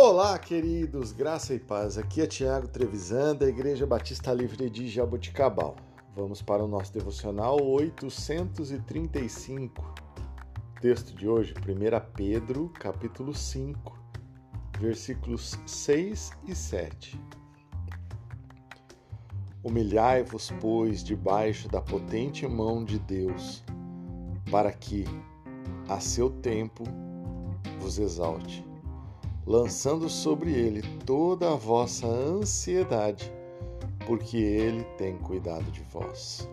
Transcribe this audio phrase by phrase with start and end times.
[0.00, 1.98] Olá, queridos, graça e paz.
[1.98, 5.74] Aqui é Tiago Trevisan, da Igreja Batista Livre de Jaboticabal.
[6.14, 9.92] Vamos para o nosso devocional 835.
[10.80, 13.98] Texto de hoje, 1 Pedro, capítulo 5,
[14.78, 17.20] versículos 6 e 7.
[19.64, 23.64] Humilhai-vos, pois, debaixo da potente mão de Deus,
[24.48, 25.04] para que,
[25.88, 26.84] a seu tempo,
[27.80, 28.67] vos exalte
[29.48, 33.32] lançando sobre ele toda a vossa ansiedade,
[34.06, 36.46] porque ele tem cuidado de vós.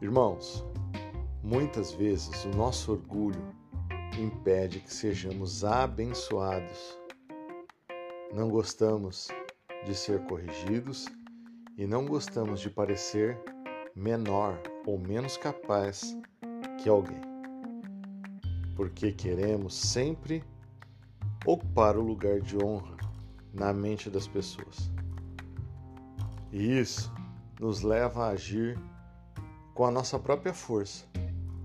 [0.00, 0.64] Irmãos,
[1.42, 3.42] muitas vezes o nosso orgulho
[4.16, 6.96] impede que sejamos abençoados.
[8.32, 9.26] Não gostamos
[9.84, 11.06] de ser corrigidos
[11.76, 13.36] e não gostamos de parecer
[13.92, 16.16] menor ou menos capaz
[16.80, 17.35] que alguém
[18.76, 20.44] porque queremos sempre
[21.44, 22.96] ocupar o lugar de honra
[23.52, 24.92] na mente das pessoas.
[26.52, 27.12] E isso
[27.58, 28.78] nos leva a agir
[29.74, 31.06] com a nossa própria força,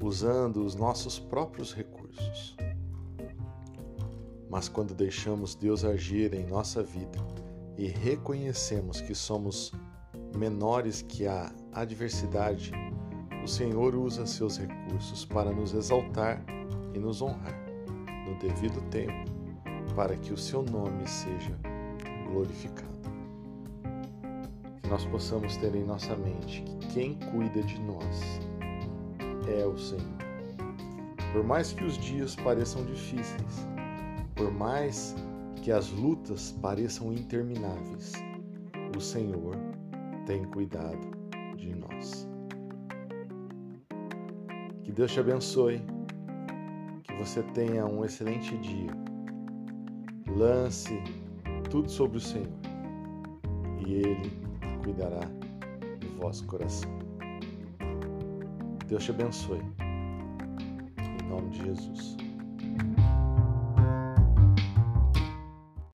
[0.00, 2.56] usando os nossos próprios recursos.
[4.48, 7.18] Mas quando deixamos Deus agir em nossa vida
[7.76, 9.72] e reconhecemos que somos
[10.36, 12.70] menores que a adversidade,
[13.42, 16.44] o Senhor usa seus recursos para nos exaltar
[16.94, 17.58] e nos honrar
[18.26, 19.30] no devido tempo,
[19.94, 21.58] para que o seu nome seja
[22.30, 22.90] glorificado.
[24.82, 28.40] Que nós possamos ter em nossa mente que quem cuida de nós
[29.48, 30.22] é o Senhor.
[31.32, 33.66] Por mais que os dias pareçam difíceis,
[34.34, 35.14] por mais
[35.62, 38.12] que as lutas pareçam intermináveis,
[38.96, 39.56] o Senhor
[40.26, 41.10] tem cuidado
[41.56, 42.28] de nós.
[44.82, 45.80] Que Deus te abençoe
[47.24, 48.90] você tenha um excelente dia.
[50.26, 51.00] Lance
[51.70, 52.48] tudo sobre o Senhor
[53.86, 54.30] e Ele
[54.82, 55.20] cuidará
[56.00, 56.90] do vosso coração.
[58.88, 59.62] Deus te abençoe.
[60.98, 62.16] Em nome de Jesus.